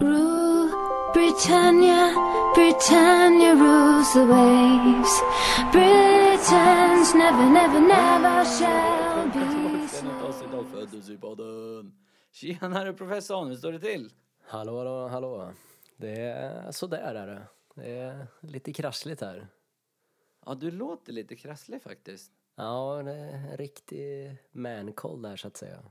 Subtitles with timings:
[0.00, 0.70] Rule
[1.12, 2.14] Britannia,
[2.54, 5.22] Britannia rules the waves.
[5.72, 11.92] Britons never, never, never shall be Födelsepodden.
[12.30, 14.12] Tjenare professorn, hur står det till?
[14.46, 15.52] Hallå, hallå, hallå.
[15.96, 17.42] Det är sådär är det.
[17.74, 19.48] Det är lite krassligt här.
[20.46, 22.32] Ja, du låter lite krasslig faktiskt.
[22.56, 25.82] Ja, det är en riktig man-cold där så att säga.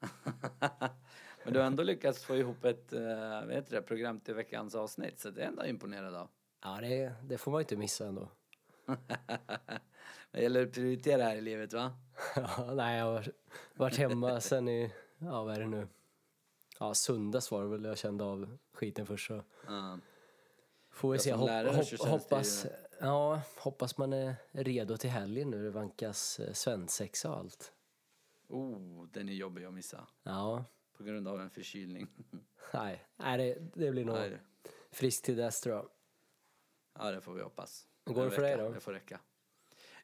[1.46, 5.20] Men du har ändå lyckats få ihop ett uh, vet det, program till veckans avsnitt,
[5.20, 6.28] så det är ändå imponerad av.
[6.62, 8.28] Ja, det, det får man ju inte missa ändå.
[10.30, 11.92] Det gäller att prioritera här i livet va?
[12.36, 13.32] Ja, nej, jag har
[13.74, 15.88] varit hemma sen i, ja vad är det nu?
[16.78, 19.42] Ja, söndags var det väl jag kände av skiten först så.
[19.66, 19.98] Ja.
[20.90, 22.66] Får vi se, hopp, hopp, hoppas,
[23.00, 25.64] ja, hoppas man är redo till helgen nu.
[25.64, 27.72] Det vankas eh, svensexa och allt.
[28.48, 30.06] Oh, den är jobbig att missa.
[30.22, 30.64] Ja,
[30.96, 32.08] På grund av en förkylning.
[32.72, 34.38] nej, nej det, det blir nog Nej,
[34.90, 35.88] friskt till dess tror jag.
[36.98, 37.86] Ja, det får vi hoppas.
[38.06, 38.68] Hur går det för dig då?
[38.70, 39.20] Det får räcka.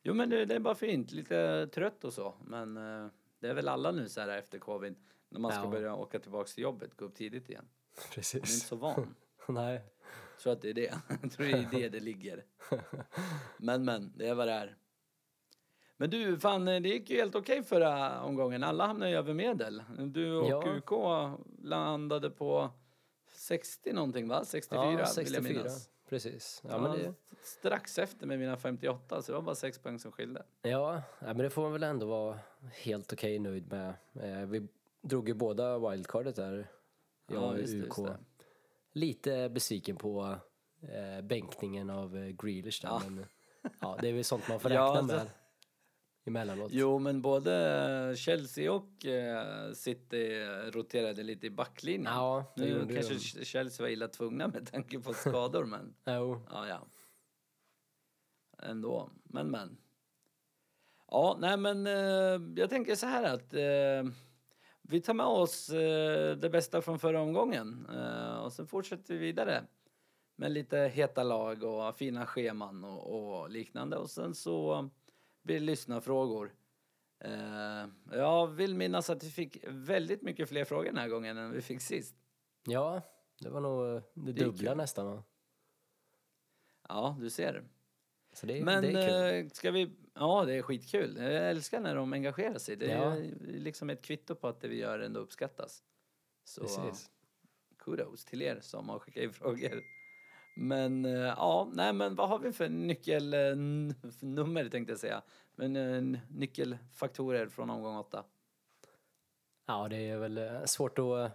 [0.02, 1.12] Jo, men det, det är bara fint.
[1.12, 2.34] Lite trött och så.
[2.44, 4.96] Men eh, det är väl alla nu så här efter covid.
[5.28, 5.68] När man ska Ja.
[5.70, 7.64] börja åka tillbaks till jobbet, gå upp tidigt igen.
[7.94, 8.66] Man är inte Precis.
[8.66, 9.14] så van.
[9.48, 9.82] Nej.
[10.32, 10.94] Jag tror att det är det.
[11.22, 12.44] Jag tror det är det det ligger.
[13.56, 14.76] Men men, det är vad det är.
[15.96, 18.62] Men du, fan det gick ju helt okej förra omgången.
[18.64, 19.82] Alla hamnade ju över medel.
[19.98, 20.64] Du och Ja.
[20.76, 20.90] UK
[21.62, 22.70] landade på
[23.32, 24.44] 60 någonting va?
[24.44, 25.40] 64 Ja, vill jag 64.
[25.42, 25.88] minnas.
[26.08, 26.60] Precis.
[26.64, 29.98] Ja, Ja, men det, Strax efter med mina 58, så det var bara 6 poäng
[29.98, 30.42] som skilde.
[30.62, 32.38] ja, ja, men det får man väl ändå vara
[32.72, 33.88] helt okej nöjd med.
[34.14, 34.68] Eh, vi
[35.02, 36.66] drog ju båda wildcardet där.
[37.26, 37.98] Jag och det, UK.
[38.92, 40.36] Lite besviken på
[40.82, 43.02] eh, bänkningen av eh, Grealish där, Ja.
[43.04, 43.26] men
[43.80, 45.26] ja, det är väl sånt man får Ja, räkna alltså- med
[46.24, 46.72] emellanåt.
[46.72, 52.12] Jo, men både Chelsea och eh, City roterade lite i backlinjen.
[52.12, 53.44] Ja, det nu gjorde kanske de.
[53.44, 56.86] Chelsea var illa tvungna med tanke på skador, men Jo, ja, ja.
[58.58, 59.76] Ändå, men men.
[61.10, 64.12] Ja, nej men eh, jag tänker så här att eh,
[64.82, 69.20] vi tar med oss eh, det bästa från förra omgången eh, och så fortsätter vi
[69.20, 69.64] vidare
[70.36, 74.88] med lite heta lag och fina scheman och, och liknande och sen så
[75.42, 76.54] blir lyssnarfrågor.
[77.20, 81.52] Eh, jag vill minnas att vi fick väldigt mycket fler frågor den här gången än
[81.52, 82.16] vi fick sist.
[82.66, 83.02] ja,
[83.40, 85.06] det var nog eh, det Det dubbla nästan.
[85.06, 85.24] Va?
[86.88, 87.64] Ja, du ser.
[88.32, 89.46] Så det, Men det är kul.
[89.46, 89.90] eh, ska vi...
[90.14, 91.16] Ja, det är skitkul.
[91.16, 92.76] Jag älskar när de engagerar sig.
[92.76, 93.30] Det är Ja.
[93.40, 95.82] liksom ett kvitto på att det vi gör ändå uppskattas.
[96.44, 97.10] Så Precis.
[97.78, 99.80] kudos till er som har skickat in frågor.
[100.54, 105.22] Men eh, ja, nej men vad har vi för nyckelnummer tänkte jag säga.
[105.54, 108.24] Men eh, nyckelfaktorer från omgång åtta.
[109.66, 111.30] Ja, det är väl eh, svårt att eh,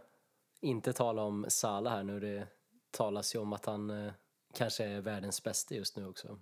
[0.61, 2.19] inte tala om Salah här nu.
[2.19, 2.47] Det
[2.91, 4.13] talas ju om att han eh,
[4.53, 6.39] kanske är världens bästa just nu också.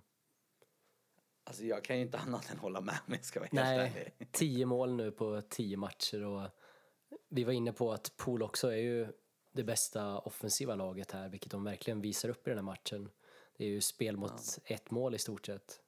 [1.44, 3.78] Alltså jag kan ju inte annat än hålla med om jag ska vara helt Nej,
[3.78, 4.12] ärlig.
[4.32, 6.42] tio mål nu på tio matcher och
[7.28, 9.08] vi var inne på att Pool också är ju
[9.56, 13.10] det bästa offensiva laget här, vilket de verkligen visar upp i den här matchen.
[13.56, 15.80] Det är ju spel mot ett mål i stort sett.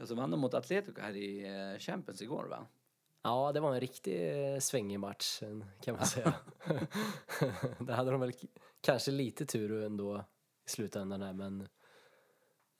[0.00, 2.66] Alltså vann de mot Atletico här i eh, Champions igår va?
[3.22, 5.42] Ja, det var en riktig eh, svängig match
[5.80, 6.34] kan man säga.
[7.78, 8.32] Där hade de väl
[8.80, 10.24] kanske lite tur ändå
[10.66, 11.60] i slutändan här, men,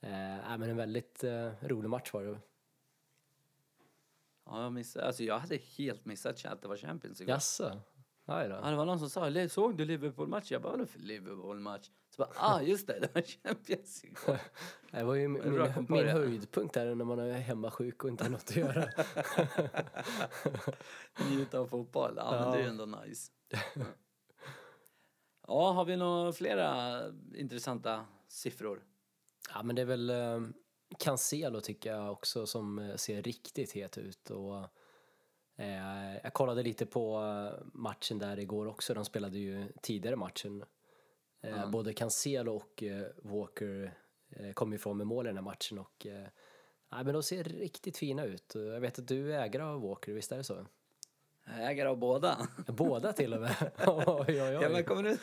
[0.00, 2.41] eh, men en väldigt eh, rolig match var det.
[4.44, 5.06] Ja, jag missade.
[5.06, 7.30] Alltså jag hade helt missat att det var Champions igår.
[7.30, 7.80] Jaså?
[8.32, 8.54] Aj då.
[8.62, 10.52] Ja, det var någon som sa, "Le- såg du Liverpool-match?
[10.52, 11.91] Jag bara, vadå för Liverpool-match?
[12.10, 14.38] Så bara, ah just det, det var Champions igår.
[14.91, 15.42] Det var ju min,
[15.88, 16.12] min det.
[16.12, 18.88] höjdpunkt där när man är hemma sjuk och inte har något att göra.
[21.30, 22.50] Njuta av fotboll, ja, men Ja.
[22.50, 23.32] det är ju ändå nice.
[25.47, 27.00] Ja, har vi några flera
[27.34, 28.82] intressanta siffror?
[29.54, 30.41] Ja, men det är väl eh,
[30.98, 34.30] Cancelo tycker jag också som eh, ser riktigt het ut.
[34.30, 34.64] Och,
[36.22, 38.95] jag kollade lite på eh, matchen där igår också.
[38.95, 40.65] De spelade ju tidigare matchen.
[41.42, 43.95] Eh, Både Cancelo och eh, Walker
[44.30, 45.78] eh, kom ifrån med mål i den här matchen.
[45.78, 46.27] Och, eh,
[46.91, 48.53] ja, men de ser riktigt fina ut.
[48.54, 50.66] Jag vet att du är ägare av Walker, visst är det så?
[51.59, 52.48] Ägare av båda.
[52.66, 53.54] Båda till och med.
[53.86, 54.84] oj, oj, Ja, men oj.
[54.84, 55.16] kommer du...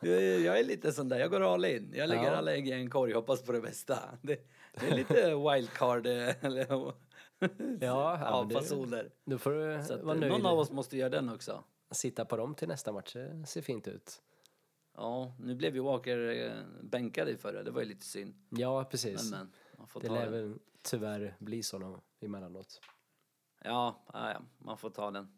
[0.00, 1.92] Jag- jag är lite sån där, jag går all in.
[1.94, 2.30] Jag lägger Ja.
[2.36, 3.98] alla ägg i en korg, hoppas på det bästa.
[4.22, 4.40] Det,
[4.80, 6.92] det är lite wildcard, eh, eller
[7.80, 9.10] Ja, ja, det- fasoner.
[9.24, 10.32] Då får du Så vara nöjd.
[10.32, 11.64] någon av oss måste göra den också.
[11.90, 14.22] Sitta på dem till nästa match, det ser fint ut.
[14.94, 18.34] Ja, nu blev ju Walker eh, bänkad i förra, det var ju lite synd.
[18.48, 19.30] Ja, precis.
[19.30, 22.80] Men men, Det lär väl tyvärr bli så nå- emellanåt.
[23.64, 25.28] Ja, ja, ja, man får ta den.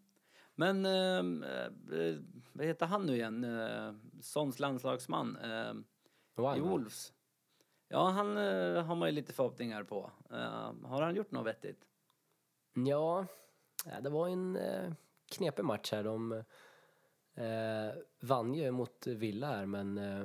[0.54, 2.16] Men ehm, eh,
[2.52, 3.44] vad heter han nu igen?
[3.44, 5.72] Eh, Sons landslagsman eh,
[6.56, 6.60] i.
[6.60, 7.12] Wolves.
[7.88, 10.10] Ja, han eh, har man ju lite förhoppningar på.
[10.30, 11.86] Eh, har han gjort något vettigt?
[12.72, 13.26] Ja,
[14.02, 14.92] det var en eh,
[15.32, 16.04] knepig match här.
[16.04, 16.32] De
[17.34, 20.24] eh, vann ju mot Villa här, men eh,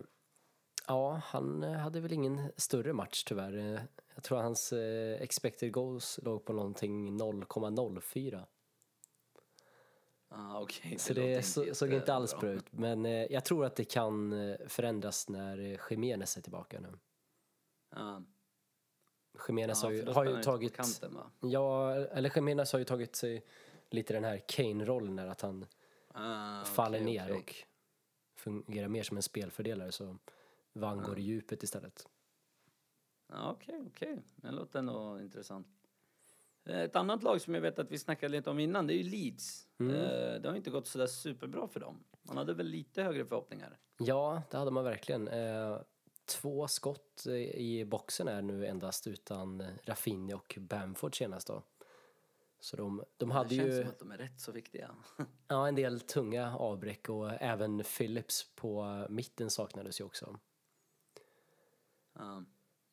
[0.87, 3.87] ja, han hade väl ingen större match tyvärr.
[4.15, 4.73] Jag tror hans
[5.19, 8.45] expected goals låg på någonting 0,04.
[10.27, 10.97] Ah, okej.
[10.99, 12.49] Så det så, såg inte alls bra.
[12.49, 12.71] ut.
[12.71, 14.33] Men jag tror att det kan
[14.67, 16.99] förändras när Jimenez är tillbaka nu.
[17.91, 18.23] Ja.
[19.47, 20.75] Jimenez Ja, har ju, har ju tagit...
[20.75, 21.17] Kanten?
[21.41, 23.45] Ja, eller Jimenez har ju tagit sig
[23.89, 25.65] lite den här Kane-rollen där att han
[26.17, 27.35] Ah, faller okej, ner okej.
[27.37, 27.55] och
[28.39, 30.17] fungerar mer som en spelfördelare så
[30.73, 32.07] Van går i djupet istället.
[33.27, 34.19] Ja, okej, okej.
[34.35, 35.67] Det låter ändå intressant.
[36.65, 38.97] Eh, Ett annat lag som jag vet att vi snackade lite om innan, det är
[38.97, 39.67] ju Leeds.
[39.79, 39.95] Mm.
[39.95, 42.03] Eh, Det har inte gått sådär superbra för dem.
[42.21, 43.77] Man hade väl lite högre förhoppningar.
[43.97, 45.27] Ja, det hade man verkligen.
[46.25, 51.63] Två skott eh, i boxen är nu endast utan eh, Rafinha och Bamford senast då.
[52.59, 54.95] Så de, de hade det känns ju som att de är rätt så viktiga.
[55.47, 60.39] ja, en del tunga avbräck och även Phillips på mitten saknades ju också.
[62.13, 62.43] Ja.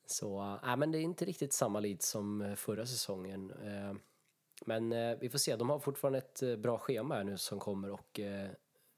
[0.07, 3.53] Så äh, men det är inte riktigt samma lead som förra säsongen.
[4.67, 8.21] Men vi får se, de har fortfarande ett bra schema här nu som kommer och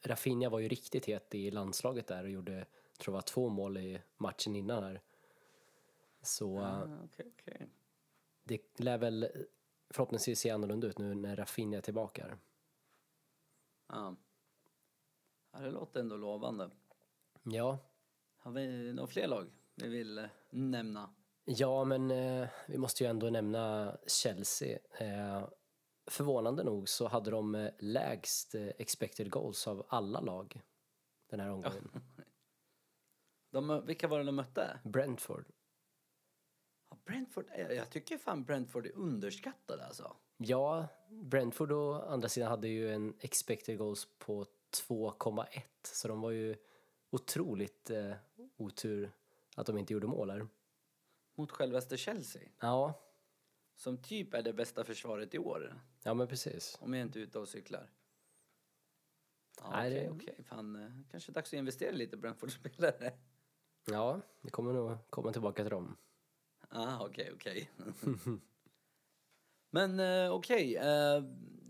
[0.03, 2.67] Rafinha var ju riktigt het i landslaget där och gjorde,
[2.99, 5.01] tror jag var två mål i matchen innan här.
[6.23, 7.69] Så eh, Ah, Okej, okej.
[8.45, 9.29] det lär väl
[9.91, 12.23] förhoppningsvis se annorlunda ut nu när Rafinha är tillbaka.
[12.23, 12.39] här.
[13.89, 14.17] Ja.
[15.53, 16.71] ja, det låter ändå lovande.
[17.43, 17.79] Ja,
[18.39, 21.15] Har vi några fler lag vi vill eh, nämna?
[21.45, 24.79] Ja, men eh, vi måste ju ändå nämna Chelsea.
[24.99, 25.49] Eh,
[26.07, 30.61] förvånande nog så hade de eh, lägst eh, expected goals av alla lag
[31.31, 31.91] den här omgången.
[33.55, 34.81] De, vilka var det de mötte?
[34.85, 35.45] Brentford.
[36.91, 40.17] Ja, Brentford, eh, jag tycker fan Brentford är underskattade alltså.
[40.37, 44.47] Ja, Brentford å andra sidan hade ju en expected goals på
[44.89, 45.47] 2,1
[45.83, 46.57] så de var ju
[47.11, 48.15] otroligt eh,
[48.57, 49.13] otur
[49.57, 50.49] att de inte gjorde mål här.
[51.35, 52.43] Mot självaste Chelsea.
[52.61, 53.01] Ja,
[53.77, 55.81] Som typ är det bästa försvaret i år.
[56.03, 56.79] ja men precis.
[56.81, 57.91] Om jag inte är ute och cyklar.
[59.61, 60.45] Ja, Nej, okej, det- okej.
[60.45, 63.13] Fan, eh, kanske dags att investera lite i Brentford-spelare.
[63.85, 65.97] Ja, det kommer nog komma tillbaka till dem.
[66.69, 67.71] Ah, okej, okej.
[69.71, 71.23] Men eh, okej, eh,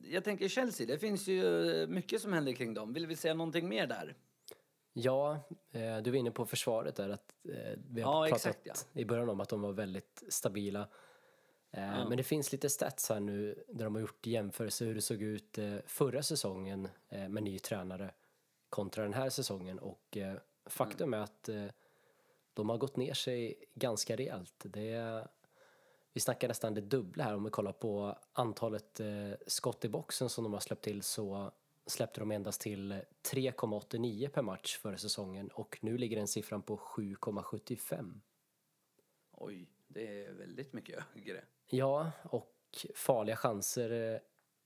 [0.03, 2.93] jag tänker Chelsea, det finns ju mycket som händer kring dem.
[2.93, 4.15] Vill vi säga någonting mer där?
[4.93, 5.39] Ja,
[5.73, 7.09] eh, du var inne på försvaret där.
[7.09, 10.89] Att, eh, vi har Ja, pratat exakt, i början om att de var väldigt stabila.
[11.71, 15.01] Eh, Men det finns lite stats här nu där de har gjort jämförelse hur det
[15.01, 18.15] såg ut förra säsongen med ny tränare
[18.69, 19.79] kontra den här säsongen.
[19.79, 20.19] Och
[20.67, 21.49] faktum är att
[22.55, 24.55] de har gått ner sig ganska rejält.
[24.65, 25.29] Det är,
[26.13, 30.29] vi snackar nästan det dubbla här om vi kollar på antalet eh, skott i boxen
[30.29, 31.53] som de har släppt till så
[31.87, 36.77] släppte de endast till 3,89 per match förra säsongen och nu ligger den siffran på
[36.77, 38.21] 7,75.
[39.33, 41.45] Oj, det är väldigt mycket högre.
[41.67, 42.51] Ja, och
[42.95, 44.21] farliga chanser eh,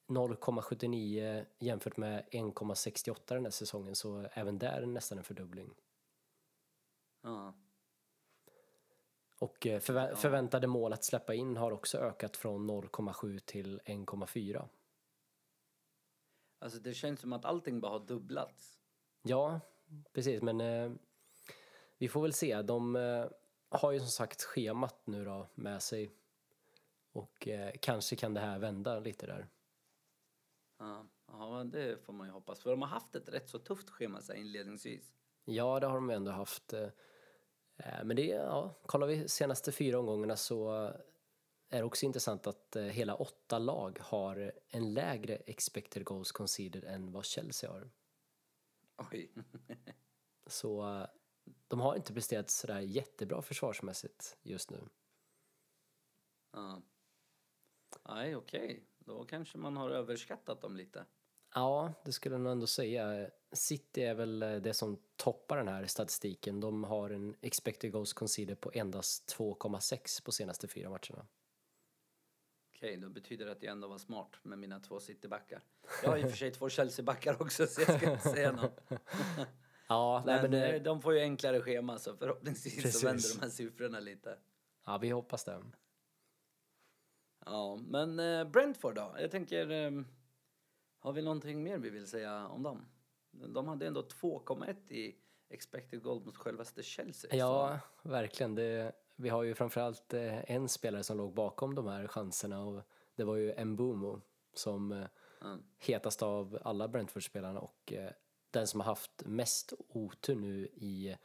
[0.08, 5.74] 0,79 jämfört med 1,68 den här säsongen så även där är nästan en fördubbling.
[7.22, 7.55] Ja.
[9.38, 14.68] Och eh, förvä- förväntade mål att släppa in har också ökat från 0,7 till 1,4.
[16.58, 18.78] Alltså det känns som att allting bara har dubblats.
[19.22, 19.60] Ja,
[20.12, 20.92] precis, men eh,
[21.98, 22.62] vi får väl se.
[22.62, 23.26] De eh,
[23.68, 26.10] har ju som sagt schemat nu då med sig
[27.12, 29.48] och eh, kanske kan det här vända lite där.
[30.78, 32.60] Ja, ja, det får man ju hoppas.
[32.60, 35.12] För de har haft ett rätt så tufft schema så inledningsvis.
[35.44, 36.74] Ja, det har de ändå haft.
[37.79, 40.93] Eh, Men det, ja, kollar vi senaste fyra omgångarna så
[41.70, 46.85] är det också intressant att eh, hela åtta lag har en lägre expected goals conceded
[46.85, 47.91] än vad Chelsea har.
[49.13, 49.32] Oj.
[50.47, 51.06] Så eh,
[51.69, 54.89] de har inte presterat sådär jättebra försvarsmässigt just nu.
[56.53, 56.82] Ja.
[58.08, 58.85] Nej, okej.
[58.99, 61.06] Då kanske man har överskattat dem lite.
[61.55, 63.31] Ja, det skulle jag nog ändå säga.
[63.52, 66.60] City är väl eh, det som toppar den här statistiken.
[66.60, 71.26] De har en expected goals conceded på endast 2,6 på senaste fyra matcherna.
[72.74, 75.60] Okej, då betyder det att jag ändå var smart med mina två citybackar.
[76.02, 78.81] Jag har i och för sig två Chelsea-backar också så jag ska inte säga något.
[79.88, 83.00] Ja, nej, Men, men eh, det, de får ju enklare schema så förhoppningsvis Precis.
[83.00, 84.38] så vänder de här siffrorna lite.
[84.86, 85.62] ja, vi hoppas det.
[87.44, 89.17] Ja, men eh, Brentford då?
[89.19, 89.70] Jag tänker...
[89.70, 89.90] Eh,
[90.98, 92.86] Har vi någonting mer vi vill säga om dem?
[93.31, 95.17] De hade ändå 2,1 i
[95.49, 97.35] expected goal mot självaste Chelsea.
[97.35, 98.55] Ja, verkligen.
[98.55, 102.82] Det, vi har ju framförallt eh, en spelare som låg bakom de här chanserna och
[103.17, 104.20] det var ju Mbumo
[104.55, 105.06] som
[105.43, 105.63] Mm.
[105.79, 108.13] hetast av alla Brentford-spelarna och eh,
[108.51, 111.17] den som har haft mest otur nu i,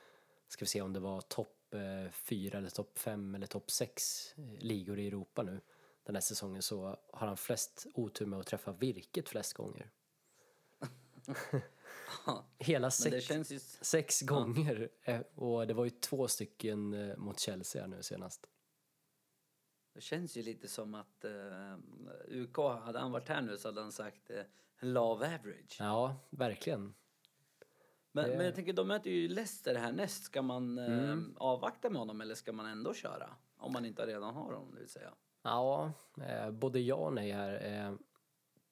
[0.47, 4.27] ska vi se om det var topp eh, fyra eller topp fem eller topp sex
[4.37, 5.61] eh, ligor i Europa nu
[6.03, 9.89] den här säsongen så har han flest otur med att träffa virket flest gånger.
[12.57, 13.59] Hela sex, det känns ju...
[13.59, 18.47] sex gånger eh, och det var ju två stycken eh, mot Chelsea nu senast.
[19.93, 21.77] Det känns ju lite som att eh,
[22.27, 24.41] UK, hade han varit här nu så hade han sagt eh,
[24.79, 25.75] love average.
[25.79, 26.93] Ja, verkligen.
[28.11, 30.23] Men, det- men jag tänker, de möter ju Leicester härnäst.
[30.23, 31.33] Ska man eh, Mm.
[31.37, 33.35] avvakta med honom eller ska man ändå köra?
[33.57, 35.13] Om man inte redan har honom, det vill säga.
[35.41, 35.91] Ja,
[36.27, 37.65] eh, både ja och nej här.
[37.87, 37.95] Eh,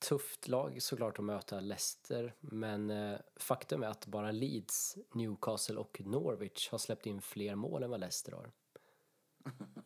[0.02, 6.02] tufft lag såklart att möta Leicester, men eh, faktum är att bara Leeds, Newcastle och
[6.02, 8.52] Norwich har släppt in fler mål än vad Leicester har.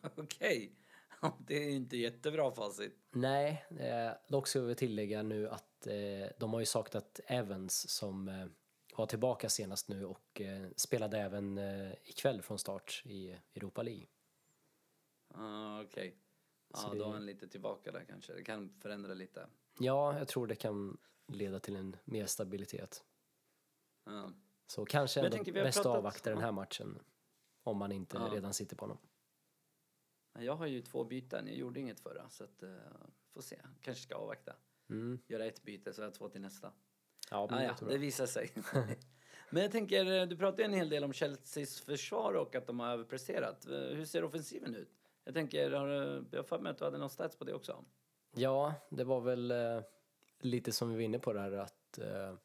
[0.18, 0.76] Okej.
[1.48, 3.08] Det är inte jättebra facit.
[3.12, 8.50] Nej, eh, dock ska vi tillägga nu att eh, de har ju saknat Evans som
[8.98, 10.42] var tillbaka senast nu och
[10.76, 11.60] spelade även
[12.04, 14.06] ikväll från start i Europa League.
[15.34, 16.18] Ah, Okej.
[16.74, 18.34] Ja, Så då är han lite tillbaka där kanske.
[18.34, 19.48] Det kan förändra lite.
[19.80, 23.06] Ja, jag tror det kan leda till en mer stabilitet.
[24.06, 24.32] Ja.
[24.68, 27.00] Så kanske ändå tänker, bäst att pratat- avvakta den här matchen.
[27.64, 28.30] Om man inte Ja.
[28.34, 28.98] redan sitter på honom.
[30.40, 31.48] Jag har ju två byten.
[31.48, 32.30] Jag gjorde inget förra.
[32.30, 32.76] Så att, uh,
[33.34, 33.60] får se.
[33.82, 34.56] Kanske ska avvakta.
[34.90, 35.20] Mm.
[35.28, 36.72] Göra ett byte så har jag två till nästa.
[37.32, 38.52] Ja, men Ah, det ja, det visar sig.
[39.50, 42.68] Men jag tänker, eh, du pratade ju en hel del om Chelseas försvar och att
[42.68, 43.66] de har överpresterat.
[43.66, 44.90] Eh, Hur ser offensiven ut?
[45.24, 47.54] Jag tänker, har du, jag har för mig att du hade någon stats på det
[47.54, 47.86] också.
[48.36, 49.82] Ja, det var väl eh,
[50.40, 52.36] lite som vi var inne på där att eh,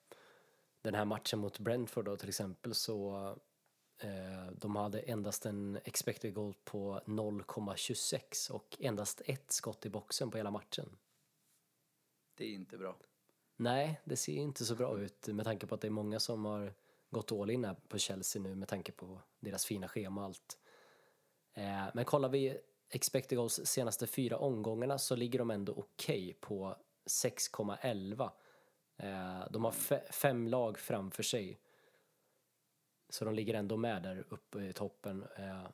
[0.82, 3.28] den här matchen mot Brentford då till exempel så
[3.98, 10.30] eh, de hade endast en expected goal på 0,26 och endast ett skott i boxen
[10.30, 10.96] på hela matchen.
[12.34, 12.96] Det är inte bra.
[13.56, 16.44] Nej, det ser inte så bra ut med tanke på att det är många som
[16.44, 16.74] har
[17.10, 20.58] gått all in här på Chelsea nu med tanke på deras fina schema och allt.
[21.54, 22.58] Eh, men kollar vi
[22.90, 28.30] expected goals senaste fyra omgångarna så ligger de ändå okej på 6,11.
[28.96, 31.58] Eh, de har fe- fem lag framför sig.
[33.08, 35.24] Så de ligger ändå med där uppe i toppen.
[35.36, 35.68] Eh,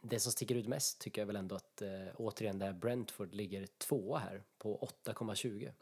[0.00, 3.34] det som sticker ut mest tycker jag väl ändå att eh, återigen det här Brentford
[3.34, 5.72] ligger tvåa här på 8,20.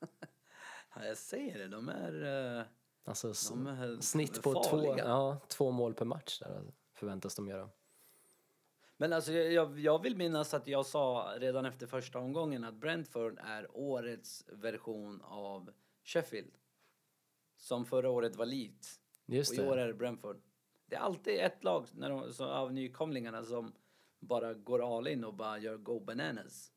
[0.98, 2.56] Ja, jag säger det, de är...
[2.58, 2.64] eh,
[3.04, 7.70] Alltså De är snitt på två, ja, två mål per match där förväntas de göra.
[8.96, 13.38] Men alltså, jag- jag, vill minnas att jag sa redan efter första omgången att Brentford
[13.44, 15.70] är årets version av
[16.04, 16.54] Sheffield.
[17.56, 19.00] Som förra året var Leeds.
[19.26, 19.82] Just och i år det.
[19.82, 20.40] är det Brentford.
[20.86, 23.74] Det är alltid ett lag när de, så, av nykomlingarna som
[24.18, 26.72] bara går all in och bara gör go bananas.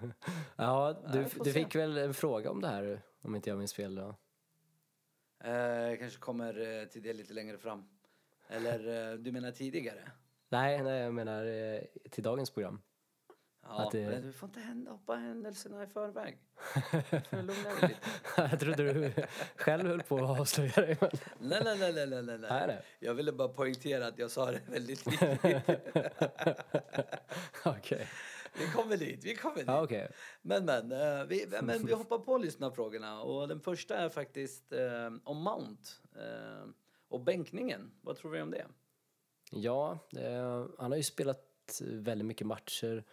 [0.56, 1.52] Ja, du, du se.
[1.52, 4.16] fick väl en fråga om det här om inte jag minns fel då?
[5.44, 7.88] Eh, kanske kommer eh, till det lite längre fram.
[8.48, 10.10] Eller eh, du menar tidigare?
[10.54, 11.80] Nej, nej jag menar eh,
[12.10, 12.82] till dagens program.
[13.62, 16.38] Ja, det- men du får inte hända, hoppa händelserna i förväg.
[17.30, 18.00] Får lugna dig lite.
[18.36, 19.12] jag trodde du
[19.56, 20.96] själv höll på att avslöja dig.
[21.00, 21.10] Men...
[21.38, 22.82] Nej, nej, nej, nej, nej, nej, Nej.
[22.98, 25.44] Jag ville bara poängtera att jag sa det väldigt tydligt.
[27.64, 28.08] Okej.
[28.58, 29.64] vi kommer dit, vi kommer dit.
[29.66, 30.08] Ja, okej.
[30.42, 34.80] Men, men, eh, vi, men vi hoppar på lyssnarfrågorna och den första är faktiskt eh,
[35.24, 35.82] om Mount
[36.16, 36.68] eh,
[37.08, 37.90] och bänkningen.
[38.00, 38.66] Vad tror vi om det?
[39.50, 43.04] Ja, eh, han har ju spelat väldigt mycket matcher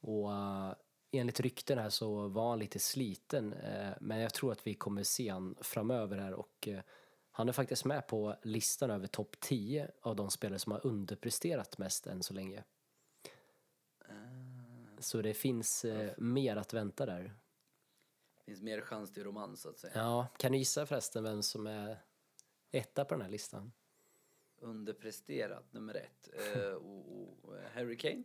[0.00, 0.74] och eh,
[1.10, 5.02] enligt rykten här så var han lite sliten eh, men jag tror att vi kommer
[5.02, 6.80] se han framöver här och eh,
[7.30, 11.78] han är faktiskt med på listan över topp 10 av de spelare som har underpresterat
[11.78, 12.64] mest än så länge.
[14.98, 17.34] Så det finns eh, mer att vänta där.
[18.44, 19.92] Finns mer chans till romans så att säga.
[19.96, 22.02] Ja, kan du gissa förresten vem som är
[22.70, 23.72] etta på den här listan?
[24.60, 26.28] Underpresterat, nummer ett.
[26.56, 28.24] Eh, och, och, eh, Harry Kane?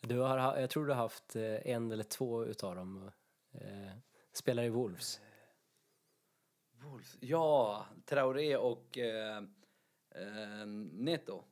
[0.00, 3.10] Du har, ha- jag tror du har haft eh, en eller två utav dem.
[3.52, 3.90] Eh,
[4.32, 5.20] spelar i Wolves.
[6.70, 7.16] Wolves.
[7.20, 9.36] Ja, Traoré och eh,
[10.10, 11.44] eh, Neto.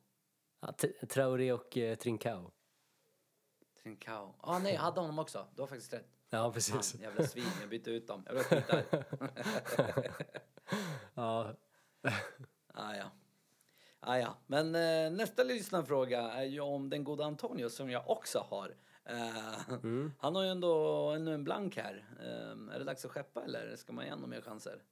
[0.59, 0.73] Ja,
[1.09, 2.51] Traoré och eh, Trincao.
[3.83, 4.35] Trincao.
[4.39, 5.47] Ah, nej, jag hade honom också.
[5.55, 6.07] Du har faktiskt rätt.
[6.29, 6.95] Ja, Fan, precis.
[7.01, 8.23] jävla svin, jag bytte ut dem.
[8.25, 8.83] Jag blev skitarg.
[11.13, 11.55] Ja,
[12.73, 13.11] ah, ja.
[14.07, 14.35] Ah, ja.
[14.47, 18.75] Men eh, nästa lyssnarfråga är ju om den goda Antonio som jag också har.
[19.05, 19.77] Eh,
[20.19, 22.05] Han har ju ändå ännu en blank här.
[22.19, 24.83] Eh, är det dags att skeppa eller ska man ge honom mer chanser?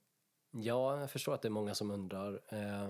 [0.52, 2.42] Ja, jag förstår att det är många som undrar.
[2.48, 2.90] Eh,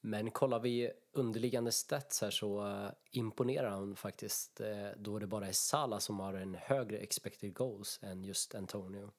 [0.00, 5.48] men kollar vi underliggande stats här så eh, imponerar han faktiskt eh, då det bara
[5.48, 9.10] är Salah som har en högre expected goals än just Antonio.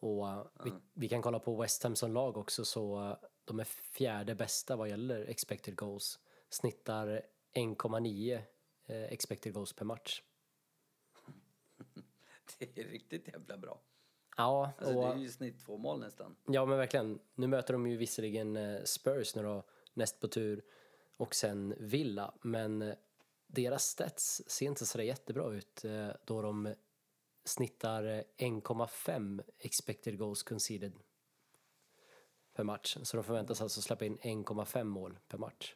[0.00, 0.26] Och
[0.64, 3.16] vi, vi kan kolla på West Ham som lag också så
[3.52, 6.20] de är fjärde bästa vad gäller expected goals.
[6.48, 7.22] Snittar
[7.54, 8.42] 1,9
[8.86, 10.22] eh, expected goals per match.
[12.58, 13.80] Det är riktigt jävla bra.
[14.36, 16.36] Ja, Alltså, och, det är ju i snitt två mål nästan.
[16.46, 17.20] ja men verkligen.
[17.34, 20.64] Nu möter de ju visserligen eh, Spurs nu då, näst på tur
[21.16, 22.94] och sen Villa, men eh,
[23.46, 25.84] deras stats ser inte så jättebra ut
[26.24, 26.74] då de
[27.44, 30.92] snittar eh, 1,5 expected goals conceded
[32.54, 32.96] per match.
[33.02, 35.74] Så de förväntas alltså släppa in 1,5 mål per match.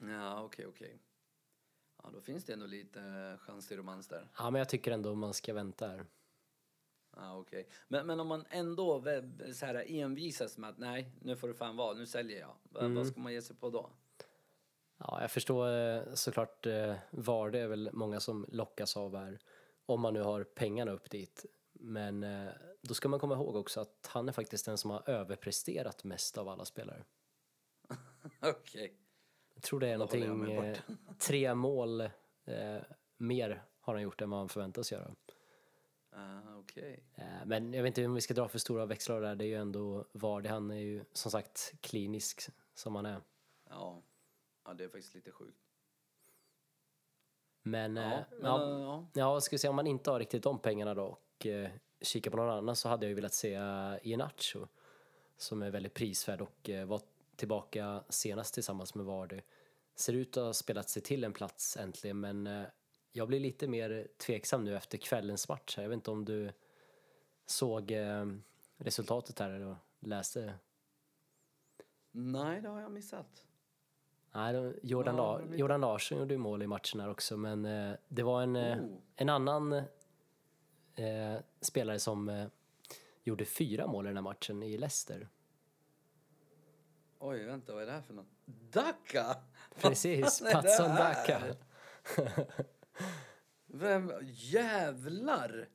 [0.00, 0.98] Ja, okej, okej.
[2.02, 4.28] Ja, då finns det ändå lite eh, chans till romans där.
[4.38, 6.06] Ja, men jag tycker ändå man ska vänta här.
[7.16, 7.68] Ja, okej.
[7.88, 9.02] Men, men om man ändå
[9.54, 12.54] så här envisas med att nej, nu får det fan vara, nu säljer jag.
[12.62, 13.90] Va- Vad ska man ge sig på då?
[14.98, 19.38] Ja, jag förstår eh, såklart eh, var det är väl många som lockas av här.
[19.86, 21.46] Om man nu har pengarna upp dit.
[21.72, 22.24] Men
[22.82, 26.38] då ska man komma ihåg också att han är faktiskt den som har överpresterat mest
[26.38, 27.04] av alla spelare.
[28.40, 28.96] Okej.
[29.54, 30.78] Jag tror det är någonting, eh,
[31.18, 32.00] tre mål
[32.44, 32.82] eh,
[33.16, 35.14] mer har han gjort än vad han förväntas göra.
[36.10, 37.04] Ah, okej.
[37.14, 39.48] Eh, men jag vet inte om vi ska dra för stora växlar där, det är
[39.48, 43.20] ju ändå Vardy, han är ju som sagt klinisk som han är.
[43.68, 44.02] Ja.
[44.64, 45.58] ja, det är faktiskt lite sjukt.
[47.62, 49.08] Men, Ja, eh, men, ja, ja.
[49.14, 51.46] Ja, ska vi se om man inte har riktigt de pengarna då och
[52.02, 54.66] kika på någon annan så hade jag ju velat se uh, Iheanacho
[55.36, 57.00] som är väldigt prisvärd och eh, var
[57.36, 59.40] tillbaka senast tillsammans med Vardy.
[59.94, 62.62] Ser ut att ha spelat sig till en plats äntligen men eh,
[63.12, 65.78] jag blir lite mer tveksam nu efter kvällens match.
[65.78, 66.52] Jag vet inte om du
[67.46, 68.26] såg eh,
[68.76, 70.54] resultatet här eller läste?
[72.10, 73.44] Nej, det har jag missat.
[74.32, 77.94] Nej, Jordan, Ja, det Jordan Larsson gjorde ju mål i matchen här också men eh,
[78.08, 78.98] det var en, eh, Oh.
[79.16, 79.82] en annan
[80.96, 82.46] eh, spelare som eh,
[83.24, 85.28] gjorde fyra mål i den här matchen i Leicester.
[87.18, 88.26] Oj, vänta, vad är det här för något?
[88.72, 89.36] Dacca!
[89.80, 90.88] Precis, Patson?
[90.88, 91.42] Daka.
[93.66, 94.12] Vem?
[94.22, 95.68] Jävlar!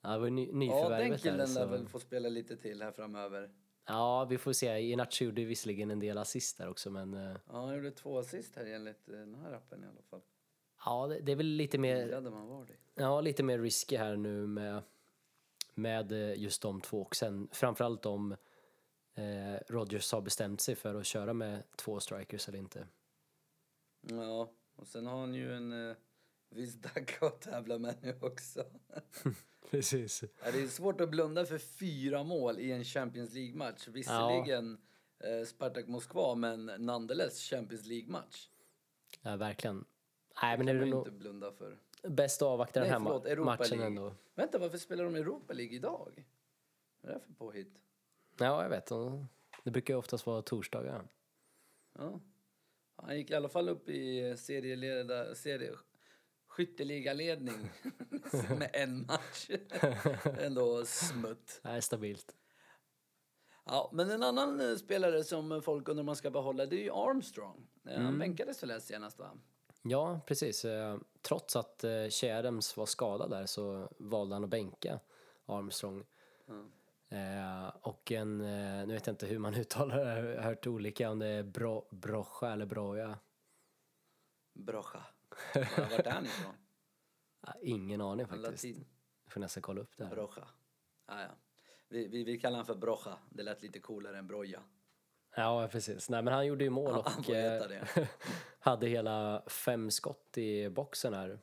[0.00, 1.18] Ja, det var ny, Ja, den nyförvärvet där.
[1.30, 3.50] killen lär väl få spela lite till här framöver.
[3.86, 4.78] Ja, vi får se.
[4.78, 8.56] Iheanacho gjorde visserligen en del assist där också men eh, Ja, han gjorde två assist
[8.56, 10.20] här enligt eh, den här appen i alla fall.
[10.84, 13.02] Ja, det, är väl lite mer man var det.
[13.02, 14.82] Ja, lite mer risky här nu med,
[15.74, 18.32] med eh, just de två och sen framförallt om
[19.14, 22.86] eh, Rodgers har bestämt sig för att köra med två strikers eller inte.
[24.00, 25.96] Ja, och sen har han ju en eh,
[26.50, 28.64] viss Dacca att tävla med nu också.
[29.70, 30.24] Precis.
[30.44, 33.88] Ja, det är svårt att blunda för fyra mål i en Champions League-match.
[33.88, 34.78] Visserligen
[35.24, 38.48] eh, Spartak Moskva, men nonetheless Champions League-match.
[39.22, 39.84] Ja, verkligen.
[40.42, 41.78] Nej, men det är nog inte blunda för.
[42.02, 43.86] bäst att avvakta Nej, den här förlåt, Europa matchen League.
[43.86, 44.14] ändå.
[44.34, 46.24] Vänta, varför spelar de Europa League idag?
[47.00, 47.82] Vad är det för påhitt?
[48.38, 48.86] Ja, jag vet.
[48.86, 49.28] De-
[49.64, 51.08] Det brukar ju oftast vara torsdagar.
[51.98, 52.20] Ja.
[52.96, 55.72] Han gick i alla fall upp i serieleda, serie,
[56.46, 57.70] skytteligaledning
[58.58, 59.50] med en match.
[60.38, 61.60] Ändå smutt.
[61.62, 62.34] Är stabilt.
[63.64, 66.82] Ja, men en annan eh, spelare som folk undrar om man ska behålla det är
[66.84, 67.66] ju Armstrong.
[67.84, 68.04] Eh, Mm.
[68.04, 69.30] Han bänkades väl senast va?
[69.90, 70.64] Ja, precis.
[70.64, 75.00] Eh, Trots att eh, Adams var skadad där så valde han att bänka
[75.46, 76.04] Armstrong.
[77.08, 80.66] Eh, och en, eh, nu vet jag inte hur man uttalar det, jag har hört
[80.66, 83.18] olika om det är bro, Brocha eller Broja.
[84.54, 85.02] Brocha.
[85.54, 86.54] Ja, Vart är han ifrån?
[87.40, 88.64] Ah, ingen aning faktiskt.
[88.64, 88.86] Latin.
[89.24, 90.14] Jag får nästan kolla upp det här.
[90.14, 90.48] Brocha.
[91.06, 91.28] Ah, ja.
[91.88, 93.18] vi, vi, vi kallar han för Brocha.
[93.30, 94.62] Det lät lite coolare än Broja.
[95.38, 96.08] Ja, precis.
[96.10, 98.06] Nej, men han gjorde ju mål och han eh,
[98.58, 101.38] hade hela fem skott i boxen här.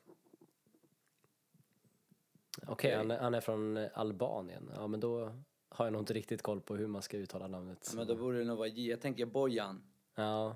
[2.58, 2.96] Okej, Okej.
[2.96, 4.72] han, är- han är från Albanien.
[4.76, 5.36] Ja, men då
[5.70, 7.88] har jag nog inte riktigt koll på hur man ska uttala namnet.
[7.92, 8.90] Ja, men då borde det nog vara J.
[8.90, 9.84] Jag tänker Bojan.
[10.16, 10.56] Ja,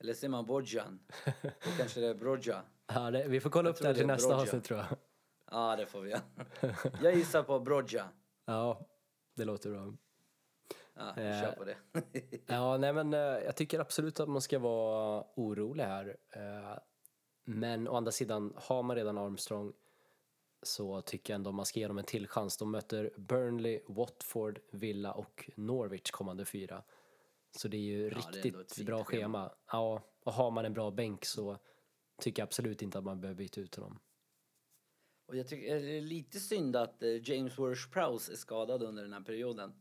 [0.00, 0.98] Eller säger man Bojan?
[1.42, 2.62] Då kanske det är Broja.
[2.86, 4.42] ja det, vi får kolla upp det här till nästa Broja.
[4.42, 4.86] avsnitt tror jag.
[5.50, 6.20] Ja, det får vi göra.
[7.02, 8.08] Jag gissar på Broja.
[8.44, 8.86] Ja,
[9.34, 9.94] det låter bra.
[10.94, 11.76] Ja, Eh, kör på det.
[12.46, 16.16] Ja, nej men eh, jag tycker absolut att man ska vara orolig här.
[16.30, 16.78] Eh,
[17.44, 19.72] Men å andra sidan, har man redan Armstrong
[20.62, 22.56] så tycker jag ändå man ska ge dem en till chans.
[22.56, 26.82] De möter Burnley, Watford, Villa och Norwich kommande fyra.
[27.56, 29.22] Så det är ju är ett riktigt fint bra schema.
[29.22, 29.52] schema.
[29.72, 31.58] Ja, och har man en bra bänk så
[32.20, 33.98] tycker jag absolut inte att man behöver byta ut honom.
[35.26, 39.20] Och jag tycker det är lite synd att James Worsh-Prowse är skadad under den här
[39.20, 39.72] perioden.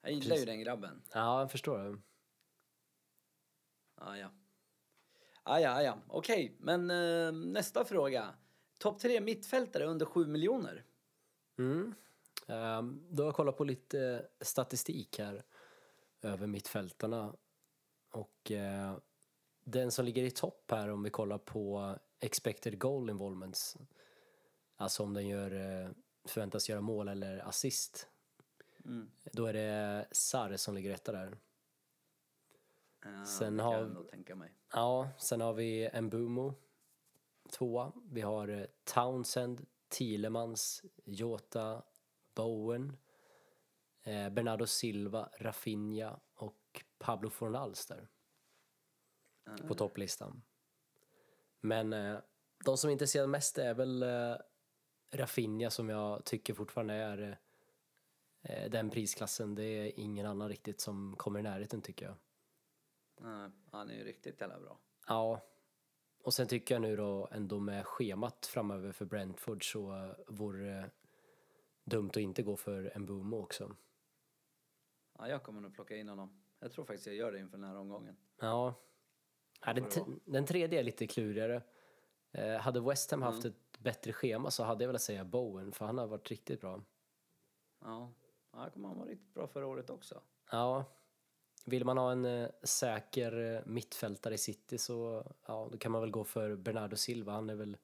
[0.00, 0.46] Jag gillar ju Precis.
[0.46, 1.02] den grabben.
[1.12, 1.98] Ja, jag förstår det.
[3.94, 4.30] Ah, ja.
[5.42, 5.98] Ah, ja, ah, ja.
[6.08, 8.34] Okej, men eh, nästa fråga.
[8.78, 10.84] Topp tre mittfältare under 7 miljoner.
[11.58, 11.94] Mm.
[12.46, 15.44] Ehm, då har jag kollat på lite statistik här
[16.22, 17.34] över mittfältarna.
[18.12, 18.96] Och eh,
[19.64, 23.76] den som ligger i topp här om vi kollar på expected goal involvements.
[24.76, 25.90] Alltså om den gör, eh,
[26.24, 28.08] förväntas göra mål eller assist.
[28.84, 29.10] Mm.
[29.32, 31.38] Då är det Sarr som ligger etta där.
[33.06, 34.52] Uh, Sen har- jag tänka mig.
[34.72, 36.54] Ja, sen har vi Mbumo,
[37.50, 37.92] tvåa.
[38.10, 41.82] Vi har eh, Townsend, Thielemans, Jota,
[42.34, 42.96] Bowen,
[44.02, 48.08] eh, Bernardo Silva, Rafinha och Pablo Fornals där
[49.68, 50.42] på topplistan.
[51.60, 52.18] Men eh,
[52.64, 54.36] de som intresserar mest är väl eh,
[55.10, 57.36] Rafinha som jag tycker fortfarande är eh,
[58.48, 59.54] den prisklassen.
[59.54, 62.14] Det är ingen annan riktigt som kommer i närheten tycker jag.
[63.20, 64.78] Nej, han är ju riktigt jävla bra.
[65.06, 65.40] Ja.
[66.22, 70.90] Och sen tycker jag nu då ändå med schemat framöver för Brentford så vore det
[71.84, 73.76] dumt att inte gå för Mbumo också.
[75.18, 76.42] Ja, jag kommer nog plocka in honom.
[76.60, 78.16] Jag tror faktiskt jag gör det inför den här omgången.
[78.40, 78.74] Ja.
[79.60, 81.62] ja den, den tredje är lite klurigare.
[82.32, 83.56] Eh, hade West Ham haft Mm.
[83.56, 86.82] ett bättre schema så hade jag velat säga Bowen för han har varit riktigt bra.
[87.80, 88.12] Ja
[88.62, 90.20] jag kommer han vara riktigt bra förra året också.
[90.50, 90.84] Ja.
[91.64, 96.00] Vill man ha en eh, säker eh, mittfältare i City så ja, då kan man
[96.00, 97.32] väl gå för Bernardo Silva.
[97.32, 97.76] Han är väl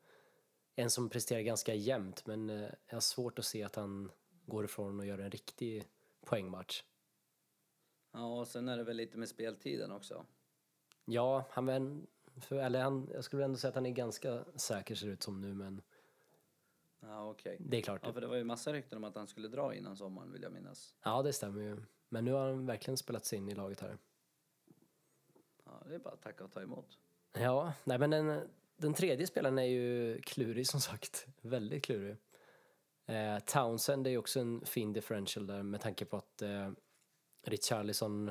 [0.74, 4.10] en som presterar ganska jämnt men eh, jag har svårt att se att han
[4.46, 5.84] går ifrån och gör en riktig
[6.24, 6.82] poängmatch.
[8.12, 10.26] Ja, och sen är det väl lite med speltiden också.
[11.04, 12.06] Ja, han,
[12.37, 15.40] för, eller han, jag skulle ändå säga att han är ganska säker ser ut som
[15.40, 15.82] nu men
[17.08, 17.56] Ja, okej.
[17.60, 18.00] det är klart.
[18.04, 20.42] Ja, för det var ju massa rykten om att han skulle dra innan sommaren vill
[20.42, 20.94] jag minnas.
[21.04, 21.76] Ja, det stämmer ju.
[22.08, 23.98] Men nu har han verkligen spelat sig in i laget här.
[25.64, 26.98] Ja, det är bara att tacka och ta emot.
[27.32, 31.26] Ja, nej men den, den tredje spelaren är ju klurig som sagt.
[31.40, 32.16] Väldigt klurig.
[33.06, 36.70] Eh, Townsend är ju också en fin differential där med tanke på att eh,
[37.42, 38.28] Richarlison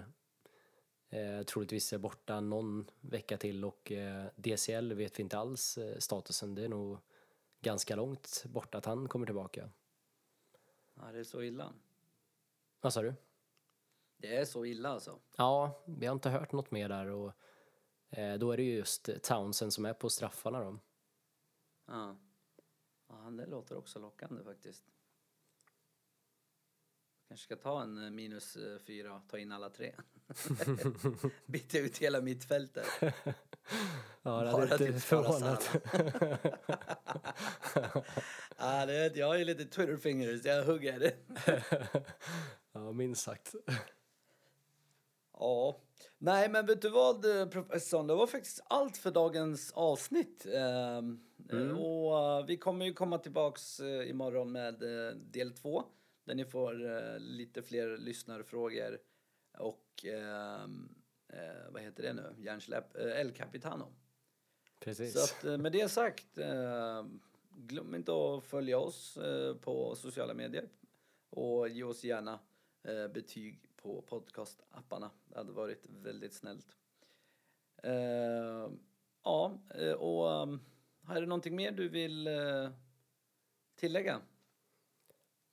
[1.09, 5.97] eh, troligtvis är borta någon vecka till och eh, DCL vet vi inte alls eh,
[5.97, 6.55] statusen.
[6.55, 6.97] Det är nog
[7.63, 9.69] ganska långt borta att han kommer tillbaka.
[10.93, 11.73] Ja, det är så illa.
[12.81, 13.13] Vad sa du?
[14.17, 15.19] Det är så illa alltså.
[15.37, 17.31] Ja, vi har inte hört något mer där och
[18.09, 20.79] eh, då är det ju just Townsend som är på straffarna då.
[21.85, 22.15] Ja.
[23.07, 24.83] ja, det låter också lockande faktiskt.
[27.33, 29.93] Kanske ska ta en eh, minus eh, fyra och ta in alla tre.
[31.45, 32.85] Byta ut hela mittfältet.
[34.23, 35.71] Ja, det hade typ inte spara förvånat.
[38.57, 41.11] Ja, det jag har ju lite Twitter fingers, jag hugger.
[42.73, 43.55] ja, minst sagt.
[45.33, 45.77] Ja.
[46.17, 48.07] Nej, men vet du vad, eh, professorn?
[48.07, 50.45] Det var faktiskt allt för dagens avsnitt.
[50.53, 51.19] Ehm,
[51.51, 51.77] Mm.
[51.77, 54.79] Och vi kommer ju komma tillbaks imorgon med
[55.31, 55.83] del två.
[56.23, 58.99] Där ni får eh, lite fler lyssnarfrågor
[59.57, 60.95] och ehm,
[61.27, 62.35] eh, vad heter det nu?
[62.37, 62.95] Hjärnsläpp?
[62.95, 63.93] Eh, El Capitano.
[64.79, 65.13] Precis.
[65.13, 67.05] Så att eh, med det sagt, eh,
[67.55, 70.69] glöm inte att följa oss eh, på sociala medier
[71.29, 72.39] och ge oss gärna
[72.83, 75.11] eh, betyg på podcastapparna.
[75.25, 76.75] Det hade varit väldigt snällt.
[77.83, 78.69] Eh,
[79.23, 80.59] ja, eh, och
[81.09, 82.69] är det någonting mer du vill eh,
[83.75, 84.21] tillägga?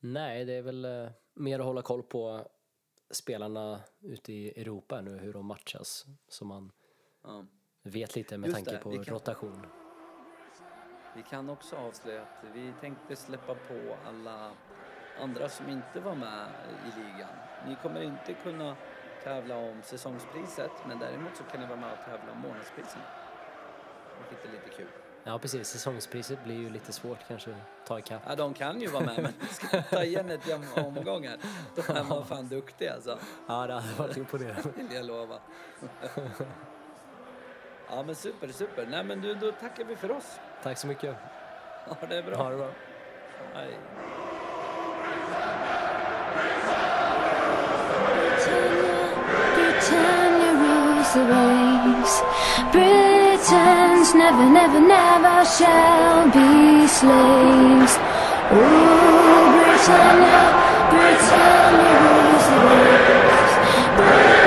[0.01, 2.49] Nej, det är väl eh, mer att hålla koll på
[3.11, 6.07] spelarna ute i Europa nu, hur de matchas.
[6.29, 6.73] Så man
[7.23, 7.45] Ja.
[7.83, 9.67] vet lite med Just tanke det, på kan- rotation.
[11.17, 14.53] Vi kan också avslöja att vi tänkte släppa på alla
[15.21, 16.47] andra som inte var med
[16.87, 17.29] i ligan.
[17.67, 18.77] Ni kommer inte kunna
[19.25, 23.05] tävla om säsongspriset, men däremot så kan ni vara med och tävla om månadspriserna.
[24.31, 24.89] Vilket är lite kul.
[25.25, 25.69] Ja, precis.
[25.69, 28.23] Säsongspriset blir ju lite svårt kanske att ta ikapp.
[28.29, 31.37] Ja, de kan ju vara med, men ska ta igen ett jämn omgångar.
[31.77, 34.69] Då är man fan duktig alltså, Ja, det hade varit imponerande.
[34.77, 35.39] vill jag lova.
[37.91, 38.87] Ja, men super, super.
[38.91, 40.39] Nej, men du, då tackar vi för oss.
[40.63, 41.17] Tack så mycket.
[41.87, 42.37] Ha det bra.
[42.37, 42.71] Ha det bra.
[43.55, 43.79] Hej.
[49.55, 52.15] Britannia rules the waves.
[53.43, 57.97] Titans never, never, never shall be slaves.
[58.53, 60.45] Ooh, Britannia,
[60.91, 64.40] Britannia rules the waves.